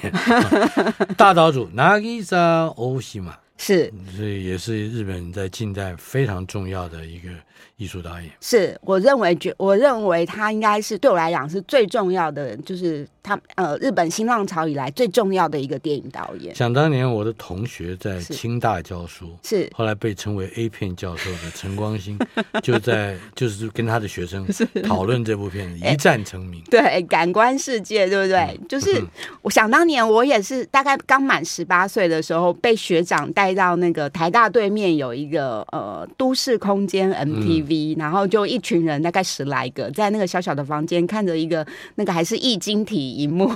[1.17, 7.29] 大岛主渚沙欧西嘛，是，这也是日本在近代非常重要的一个
[7.77, 8.29] 艺术导演。
[8.41, 13.07] 是，我认为，觉我认为他应该是对我来讲是最重要的，就是。
[13.23, 16.55] 他呃，日本新浪潮以来最重要的一个电影导演。
[16.55, 22.17] 想当年，我的同学在清大教书，是后来被称为 A 片教授的陈光兴，
[22.63, 24.43] 就在就是跟他的学生
[24.81, 26.63] 讨论这部片子， 一战成名。
[26.71, 28.39] 对，感官世界，对不对？
[28.59, 28.99] 嗯、就是
[29.43, 37.13] 我想当年，我也是大概刚满十八岁的时候，被学长带到那个台大对面有一个呃都市空间
[37.51, 43.11] MTV，、嗯、然后就一群人大概十来个，在那个小小的房间看着一个那个还是液晶体。
[43.11, 43.51] 荧幕，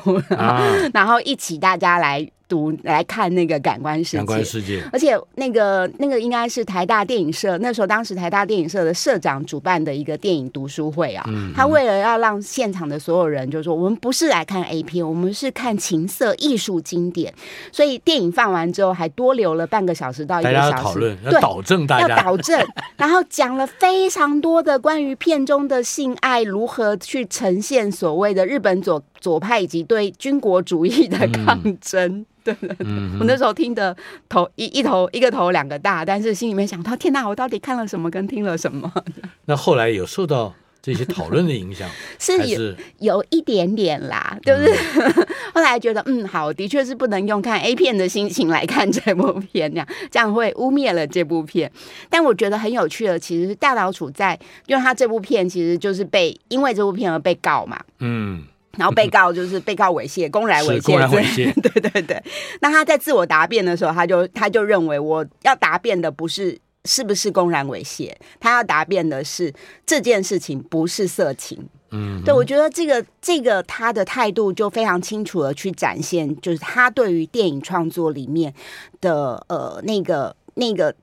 [0.93, 2.29] 然后一起大家来。
[2.47, 11.23] 读来看那个感官世界，感官世界，而且那个那个应该是台大电影社，那时候当时台大电影社的社长主办的一个电影读书会啊。
[11.27, 17.33] 嗯，他为了要让现场的所有人就是说，我们不是来看 A 片，我们是看情色艺术经典。
[17.71, 22.65] 所以电影放完之后，还多留了半个小时到一个小时，讨论，要导正大家，要导正，
[22.97, 32.19] 然后讲了非常多的关于片中的性爱如何去呈现所谓的日本左左派以及对军国主义的抗争。
[32.19, 32.87] 嗯对对对，
[33.19, 33.95] 我那时候听的
[34.29, 38.91] 头一一头一个头两个大，但是心里面想到天哪，我到底看了什么跟听了什么？
[39.45, 41.89] 那后来有受到这些讨论的影响？
[42.19, 44.71] 是有有一点点啦，对不对？
[44.73, 51.71] 嗯、 后来觉得，嗯，好，的确是不能用看 A 片的心情来看这部片，这样这样会污蔑了这部片。
[52.09, 58.43] 但我觉得很有趣的，其实是大岛渚在，因为他这部片其实就是被因为这部片而被告嘛，嗯。
[58.77, 62.23] 然后被告就是被告猥亵，公然猥亵，公然猥亵， 对对对。
[62.61, 69.53] 那他在自我答辩的时候，他就他就认为我要答辩的不是是不是公然猥亵，他要答辩的是
[69.85, 71.67] 这件事情不是色情。
[71.91, 78.53] 嗯，对，我觉得这个这个他的态度就非常清楚的去展现，就是他对于电影创作里面
[79.01, 80.93] 的呃那个那个。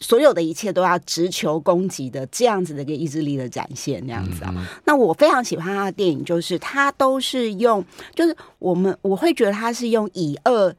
[0.00, 4.52] 所有的一切都要直球攻击的这样子的一个意志力的展现，那样子啊。
[4.84, 7.84] 那我非常喜欢他的电影，就是他都是用，
[8.14, 10.74] 就是我们我会觉得他是用以恶。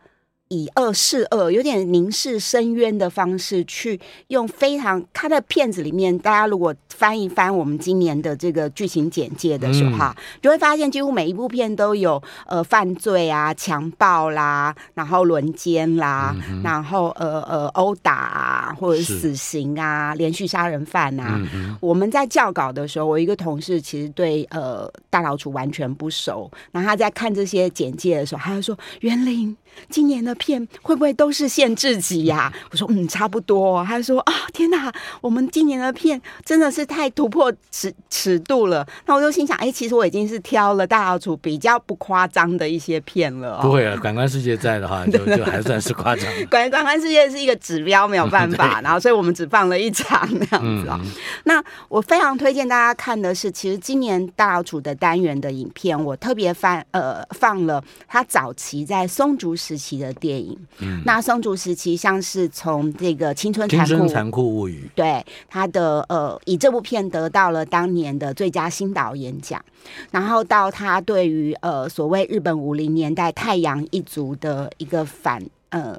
[0.51, 21.39] 以恶示恶，有点凝视深渊的方式，去用非常他的片子里面，大家如果翻一翻我们今年的这个剧情简介的时候，嗯、就会发现几乎每一部片都有呃犯罪啊、强暴啦，然后轮奸啦，嗯、然后呃呃殴打啊，或者死刑啊、连续杀人犯啊。
[21.53, 29.55] 嗯、我们在教稿的时候，我一个同事其实对呃大老鼠完全不熟，然后他在看这些简介的时候，他就说：“元铃。”
[29.89, 32.51] 今年的片会不会都是限制级呀？
[32.71, 33.83] 我说嗯，差不多。
[33.85, 38.87] 他说啊，天哪，我们今年的片真的是太突破尺尺度了。
[39.05, 43.59] 那我就心想，哎，其实我已经是挑了大岛渚比较不夸张的一些片了。
[43.61, 46.25] 不会啊，感官世界在的话， 就就还算是夸张。
[46.49, 48.79] 感 感官世界是一个指标，没有办法。
[48.83, 50.99] 然后，所以我们只放了一场那样子啊。
[51.43, 69.63] 那我非常推荐大家看的是，其实今年大岛渚的单元的影片，我特别放呃放了他早期在松竹时期的电影，嗯，那松竹时期像是从这个青春残酷残酷物语，对他的呃，以这部片得到了当年的最佳新导演奖，
[70.11, 75.97] 然后到他对于呃所谓日本五零年代太阳一族的一个反呃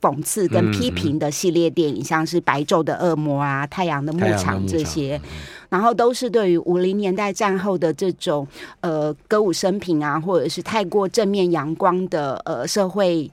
[0.00, 5.20] 讽刺跟批评的系列电影，嗯、像是白昼的恶魔啊、太阳的牧场这些。
[5.70, 8.46] 然后都是对于五零年代战后的这种
[8.80, 13.28] 呃歌舞升平啊，或者是太过正面阳光的呃社会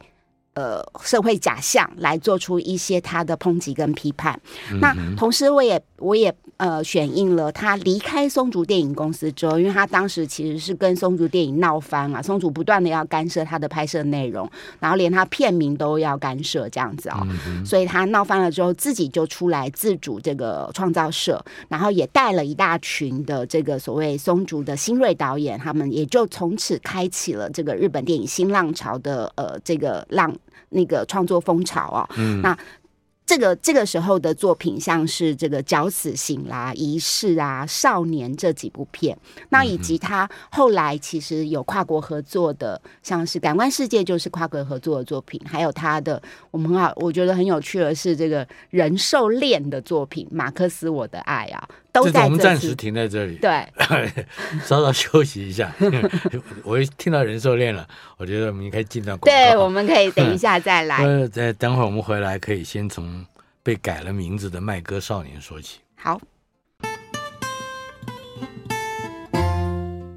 [0.53, 4.39] 呃社会假象，来做出一些他的抨击跟批判。
[4.71, 6.33] 嗯、那同时，我也我也。
[6.57, 14.47] 呃，选映了他离开松竹电影公司之后，因为他当时其实是跟松竹电影闹翻啊，松竹不断的要干涉他的拍摄内容，
[14.79, 30.31] 然后连他片名都要干涉这样子啊、哦，嗯、所以他闹翻了之后，自己就出来自主这个创造社，然后也带了一大群的这个所谓松竹的新锐导演，他们也就从此开启了这个日本电影新浪潮的呃这个浪
[30.71, 32.57] 那个创作风潮啊、哦，嗯，那。
[33.23, 52.25] 这个这个时候的作品，像是这个《绞死刑》啦、《仪式》啊、《少年》这几部片，那以及他后来其实有跨国合作的，像是《感官世界》就是跨国合作的作品，还有他的我们很好，我觉得很有趣的是这个人兽恋的作品《马克思我的爱》啊，都在这。
[52.25, 53.67] 我们暂时停在这里，对，
[54.65, 55.73] 稍稍休息一下。
[56.63, 59.25] 我一听到人兽恋了，我觉得我们应该进到广告。
[59.25, 60.97] 对，我们可以等一下再来。
[60.97, 63.25] 呃，再等会儿我们回来可以先从。
[63.63, 65.81] 被改了名字的麦歌少年说起。
[65.93, 66.19] 好，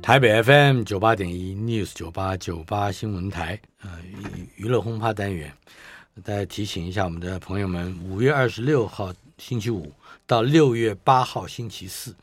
[0.01, 3.91] 台北 FM 九八点一 News 九八九八新闻台，呃，
[4.57, 5.53] 娱乐轰趴单元，
[6.25, 9.93] 再提醒一下我们的朋友们，五月二十六号星期五
[10.27, 12.15] 到六月八号星期四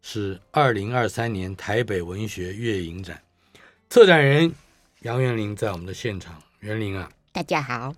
[0.00, 3.20] 是二零二三年台北文学月影展，
[3.90, 4.52] 策展人
[5.00, 7.10] 杨元林在我们的现场，元林啊。
[7.32, 7.92] 大家好，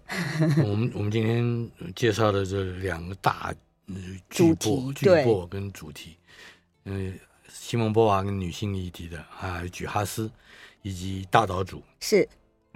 [0.62, 3.54] 我们我们今天介绍的这两个大
[3.88, 3.94] 呃
[4.30, 6.16] 巨擘巨擘跟主题，
[6.84, 10.30] 嗯、呃，西蒙波娃跟女性议题的啊，举哈斯
[10.80, 12.26] 以及大岛主是，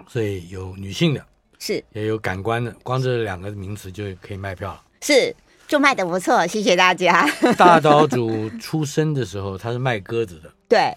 [0.07, 1.25] 所以有女性的，
[1.57, 5.35] 是也有感官的，光这两个名词就可以卖票了，是
[5.69, 7.29] 就卖的不错，谢谢大家。
[7.55, 10.51] 大岛主出生的时候，他是卖鸽子的。
[10.69, 10.95] 对，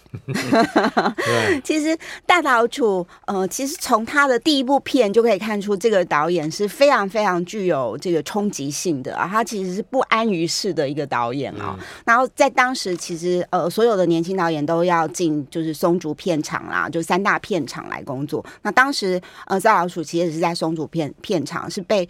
[1.64, 9.26] 其实大岛主，呃，其实从他的第一部片就可以看出，这个导演是非常非常具有这个冲击性的啊。
[9.26, 11.74] 他其实是不安于世的一个导演啊。
[11.78, 18.44] 嗯、然后在当时，其实呃，所有的年轻导演都要进就是松竹片场啦，就三大片场来工作。
[18.60, 22.06] 那当时呃，赵老鼠其实是在松竹片片场是被。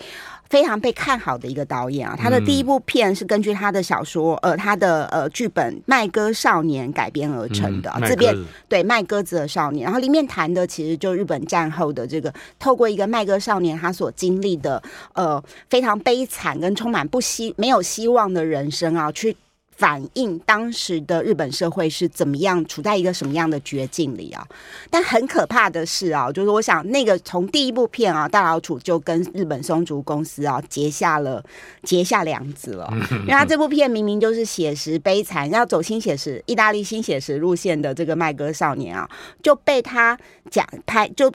[0.53, 7.91] 非常被看好的一个导演啊，他的第一部片是根据他的小说，呃，他的呃剧本《麦歌少年》改编而成的。
[8.07, 8.37] 这边
[8.69, 14.83] 对卖鸽子的少年，然后里面谈的其实就日本战后的这个，透过一个麦歌少年他所经历的
[15.15, 19.35] 呃非常悲惨跟充满不希没有希望的人生啊，去
[19.77, 24.47] 反映当时的日本社会是怎么样处在一个什么样的绝境里啊？
[24.91, 31.43] 但很可怕的是啊，就是我想那个从第一部片啊，大老楚就跟日本松竹公司啊结下了
[31.83, 39.09] 结下梁子了，因为他这部片明明就是写实悲惨，要走新写实、意大利新写实路线的这个麦歌少年啊，
[39.43, 40.17] 就被他
[40.51, 41.33] 讲拍就。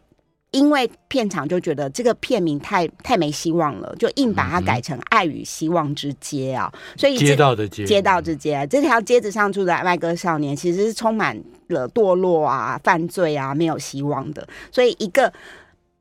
[0.52, 14.48] 因为片场就觉得这个片名太太没希望了，就硬把它改成《爱与希望之街》啊，所以街道的街，街道之街，这条街子上住的麦歌少年，其实是充满了堕落啊、犯罪啊、没有希望的。
[14.72, 15.32] 所以一个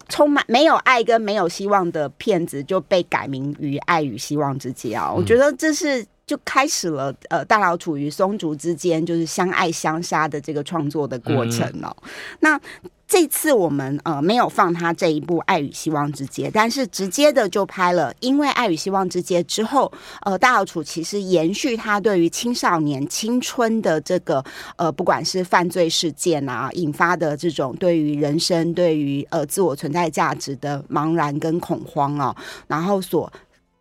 [0.09, 5.13] 充满没有爱跟没有希望的片子，就被改名于《爱与希望之街》啊。
[5.13, 11.97] 我觉得这是就开始了呃，大老鼠与松竹之间就是相爱相杀的这个创作的过程哦。
[12.41, 12.61] 那。
[13.09, 19.91] 这次我们呃没有放他这一部《爱与希望之街》，但是直接的就拍了，因为《爱与希望之街》之后，
[20.23, 33.33] 呃，大老楚其实延续他对于青少年青春的这个呃，不管是犯罪事件啊引发的这种对于人生、对于呃自我存在价值的茫然跟恐慌啊，然后所。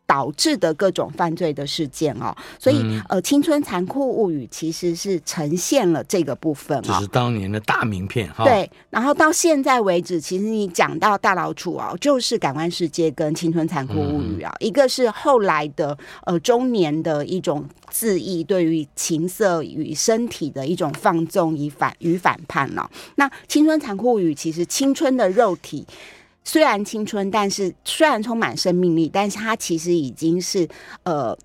[0.06, 8.44] 导致的各种犯罪的事件哦，所以、嗯、呃，《青春残酷物语》其实是呈现了这个部分啊，这是当年的大名片哈。
[8.44, 22.92] 对，然后到现在为止，其实你讲到大老楚啊，就是《感官世界》跟《青春残酷物语》啊，嗯、一个是后来的呃中年的一种自意对于情色与身体的一种放纵与反与反叛了、啊。
[23.16, 25.86] 那《青春残酷物语》其实青春的肉体。
[26.46, 30.66] 虽然青春，但是虽然充满生命力，但是它其实已经是
[31.04, 31.38] 呃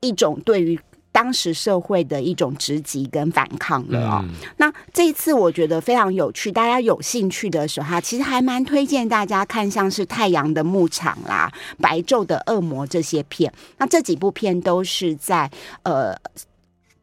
[0.00, 0.78] 一种对于
[1.12, 4.24] 当时社会的一种直击跟反抗了啊、哦。
[4.28, 13.52] 嗯、那这一次我觉得非常有趣，大家有兴趣的时候，哈，其实还蛮推荐大家看，像是《太阳的牧场》啦，《白昼的恶魔》这些片。
[13.78, 15.50] 那这几部片都是在
[15.82, 16.16] 呃。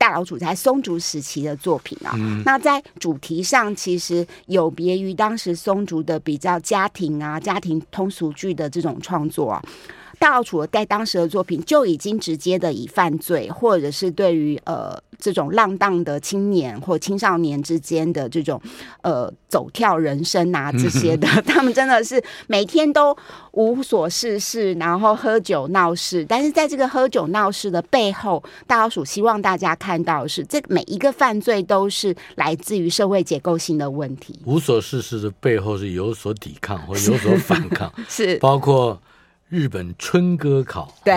[0.03, 9.63] 大老楚在松竹时期的作品啊，嗯、那在主题上其实有别于当时松竹的比较家庭啊、家庭通俗剧的这种创作啊。
[10.19, 14.93] 大老楚在当时的作品就已经直接的以犯罪，或者是对于呃
[15.23, 18.61] 这种浪荡的青年或青少年之间的这种
[19.03, 23.15] 呃走跳人生啊这些的，他们真的是每天都
[23.51, 26.25] 无所事事，然后喝酒闹事。
[26.27, 34.37] 但是在这个喝酒闹事的背后，大老鼠希望大家看到的是，这每一个犯罪都是来自于社会结构性的问题。
[34.43, 38.99] 无所事事的背后是有所抵抗或有所 反抗，是，是包括。
[39.49, 41.13] 日本春歌考，对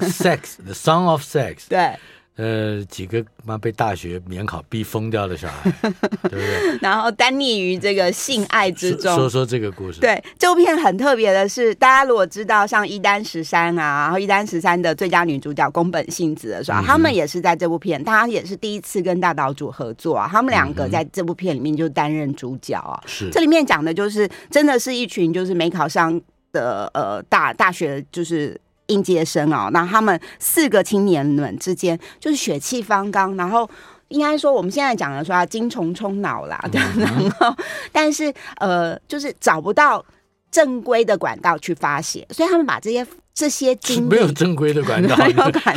[0.00, 1.96] ，Sex，The Song of Sex，对，
[2.38, 5.72] 呃，几个妈被大学免考逼疯掉的小孩，
[6.30, 6.78] 对不对？
[6.80, 9.12] 然后耽溺于这个性爱之中。
[9.16, 10.00] 说说这个故事。
[10.00, 23.02] 对，这部片很特别的是，大家如果知道像一丹十三啊，然后一丹十三的最佳女主角宫本信子的时候，嗯、他们也是在这部片，他也是第一次跟大岛主合作啊，他们两个在这部片里面就担任主角啊。
[23.04, 26.20] 是、嗯，这里面讲的就是真的是一群就是没考上。
[26.50, 28.58] 的呃大大学就是
[28.88, 33.68] 应届生哦，那他们四个青年们之间就是血气方刚，然后
[34.08, 37.54] 应该说我们现在讲的说啊精虫冲脑啦，嗯、 然后
[37.92, 40.04] 但是呃就是找不到
[40.50, 45.14] 正规的管道去发泄，所以他们把这些这些经历没有正规的 管道，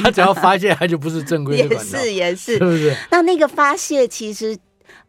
[0.02, 2.96] 他只要发泄，他就不是正规的管道， 也是也是，是不是？
[3.12, 4.58] 那那个发泄其实。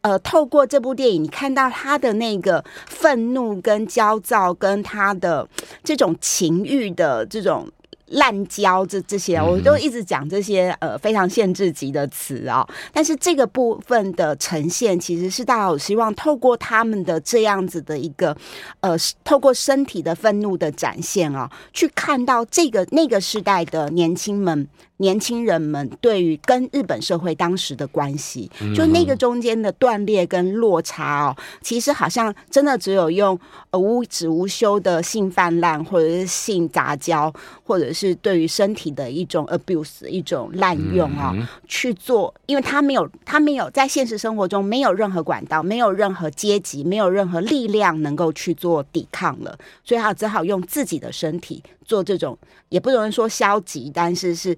[0.01, 5.49] 呃，透过这部电影，你看到他的那个愤怒、跟焦躁，跟他的
[5.85, 7.71] 这种情欲的这种。
[8.13, 12.69] 滥交这这些，我都一直讲这些呃非常限制级的词啊、哦。
[12.93, 18.37] 但是这个部分的呈现，其实是大家有希望透过他们的这样子的一个
[18.81, 24.67] 呃，透过身体的愤怒的展现啊、哦，去看到这个那个时代的年轻们、
[25.03, 33.39] 年轻人们对于跟日本社会当时的关系，就那个中间的断裂跟落差哦，其实好像真的只有用
[33.73, 37.33] 无止无休的性泛滥，或者是性杂交，
[37.65, 38.03] 或者是。
[38.03, 52.37] 是对于身体的一种 abuse，一种滥用啊、哦，嗯、去做，因为他没有，他没有在现实生活中没有任何管道，没有任何阶级，没有任何力量能够去做抵抗了，所以他只好用自己的身体做这种，
[52.71, 54.57] 也不容易说消极，但是是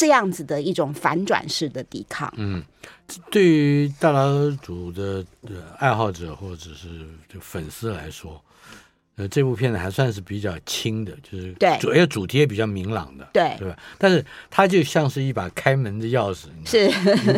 [0.00, 2.32] 这样子的一种反转式的抵抗。
[2.38, 2.64] 嗯，
[3.30, 5.22] 对于大老楚的
[5.78, 8.42] 爱好者或者是就粉丝来说。
[9.16, 13.76] 呃，这部片子还算是比较轻的，就是对，主要主题也比较明朗的，对，对吧？
[13.98, 16.86] 但是它就像是一把开门的钥匙，是，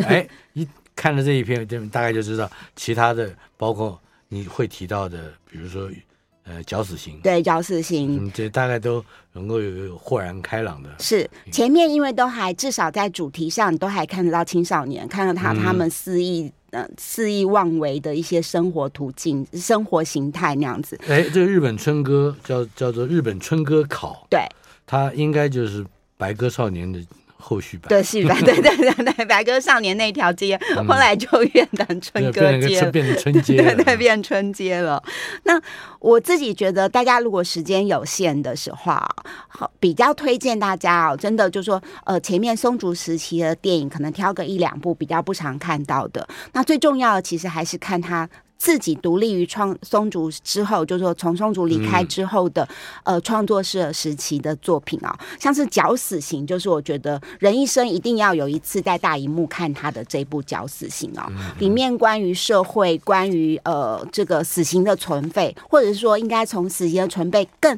[0.03, 3.99] 哎，一看了这一篇，就大概就知道其他的，包括
[4.29, 5.91] 你会提到的，比如说
[6.45, 10.89] 呃绞死刑，对绞死刑，嗯，这大概都能够有豁然开朗的。
[10.99, 20.99] 是前面因为都还至少在主题上，都还看得到青少年，看到他他们肆意、嗯、呃肆意妄为的一些生活途径、生活形态那样子。
[21.07, 24.41] 哎，这个日本春歌叫叫做日本春歌考，对，
[24.85, 25.85] 他应该就是
[26.17, 26.99] 白鸽少年的。
[27.43, 28.41] 后续版对戏版？
[28.41, 35.03] 对 对对对，白鸽少年那条街，嗯、后来就变成春歌街，变成春街， 对对，变春街了。
[35.43, 35.61] 那
[35.99, 38.93] 我自己觉得，大家如果时间有限的时候，
[39.49, 46.25] 好比较推荐大家哦，真的就是说，呃，前面松竹时期的电影，可能挑个一两部比较不常看到的。
[46.53, 48.29] 那最重要的，其实还是看他。
[48.63, 52.63] 自己独立于创松竹之后，就是说从松竹离开之后的、
[53.03, 67.77] 嗯、呃创作社时期的作品啊，像是《绞死刑》，就是我觉得人一生一定要有一次在大荧幕看他的这部《绞死刑》啊，里面关于社会、关于呃这个死刑的存废，或者是说应该从死刑的存废更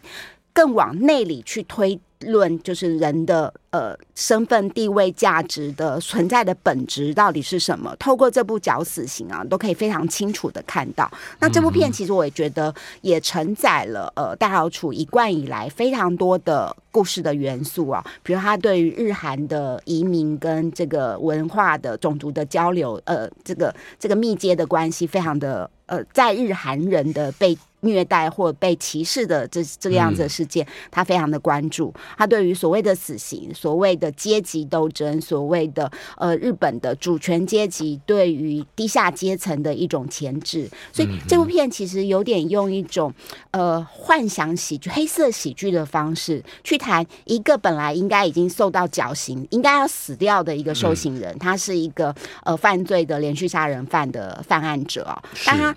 [0.54, 2.00] 更往内里去推。
[2.32, 7.96] 论就是人的呃身份地位价值的存在的本质到底是什么？
[7.98, 11.10] 透过这部绞死刑啊，都可以非常清楚的看到。
[11.40, 27.58] 那这部片其实我也觉得也承载了呃大岛渚一贯以来非常多的故事的元素啊，比如他对于日韩的移民跟这个文化的种族的交流，呃，这个这个密接的关系非常的呃，在日韩人的被。
[27.86, 31.94] 虐待或被歧视的这这个样子的事件，他非常的关注。
[32.18, 43.14] 他对于所谓的死刑、所谓的阶级斗争、所谓的呃日本的主权阶级对于低下阶层的一种钳制，所以这部片其实有点用一种
[43.52, 52.14] 呃幻想喜剧、黑色喜剧的方式去谈一个本来应该已经受到绞刑、应该要死掉的一个受刑人，他是一个
[52.44, 55.76] 呃犯罪的连续杀人犯的犯案者啊，但他。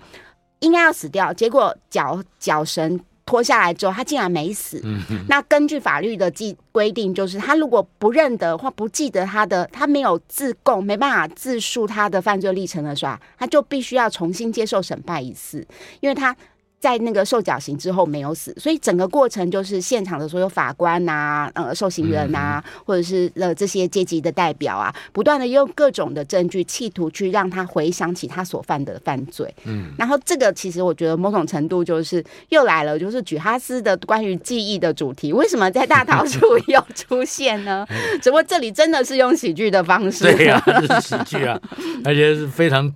[0.59, 4.81] 应该要死掉，结果脚脚绳脱下来之后，他竟然没死。
[4.83, 15.65] 嗯、那根据法律的记规定，就是他如果不认得或不记得他的，他没有自供，没办法自述他的犯罪历程的时候，他就必须要重新接受审判一次，
[15.99, 16.35] 因为他。
[16.79, 29.53] 在那个受绞刑之后没有死，所以整个过程就是现场的所有法官呐、啊、呃受刑人呐、啊，嗯、或者是呃这些阶级的代表啊，不断的用各种的证据，企图去让他回想起他所犯的犯罪。
[29.65, 36.39] 嗯，然后这个其实我觉得某种程度就是又来了，就是举哈斯的关于记忆的主题，为什么在大岛渚
[36.71, 37.85] 又出现呢？
[38.21, 41.59] 只不过这里真的是用喜剧的方式，对呀、啊，是喜剧啊，
[42.05, 42.89] 而且是非常。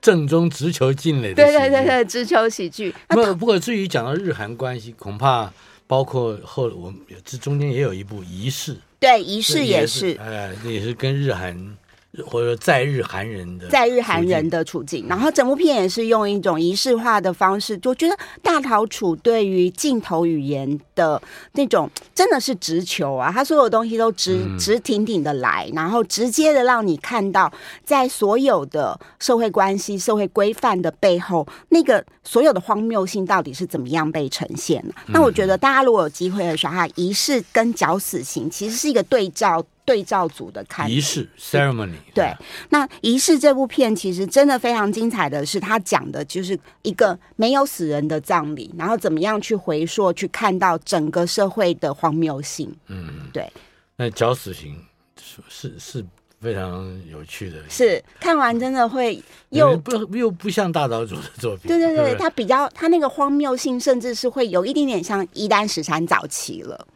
[0.00, 2.94] 正宗直球进垒的，对对对对，直球喜剧。
[3.08, 5.52] 不不过，至于讲到日韩关系，恐怕
[5.86, 11.76] 包括后我们这中间也有一部仪式，对仪式也是，也是哎，也是跟日韩。
[12.24, 21.20] 或者在日韩人的在日韩人的处境，然后整部片也是用一种仪式化的方式，我觉得大岛渚对于镜头语言的
[21.52, 27.52] 那种真的是直球啊，他所有东西都直直挺挺的来，然后直接的让你看到
[27.84, 34.94] 在所有的社会关系、社会规范的背后，那个所有的荒谬性到底是怎么样被呈现的。
[35.08, 39.64] 那我觉得大家如果有机会的时候，哈，仪式跟绞死刑其实是一个对照。
[39.86, 42.30] 对照组的看仪式 ceremony 对，
[42.70, 52.74] 那仪式这部片其实真的非常精彩的是，他讲的就是一个没有死人的葬礼，然后怎么样去回溯，去看到整个社会的荒谬性。
[52.88, 53.50] 嗯，对。
[53.96, 54.76] 那绞死刑
[55.22, 56.04] 是是是
[56.40, 61.68] 非常有趣的，是看完真的会又不又不像大岛主的作品。
[61.68, 66.86] 对对对，他比较他那个荒谬性，甚至是会有一点点像一丹十三早期了。